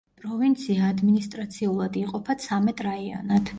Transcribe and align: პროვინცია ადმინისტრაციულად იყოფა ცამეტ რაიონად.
პროვინცია 0.21 0.87
ადმინისტრაციულად 0.93 2.01
იყოფა 2.03 2.39
ცამეტ 2.47 2.85
რაიონად. 2.91 3.49